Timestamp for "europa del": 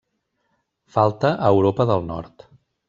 1.59-2.05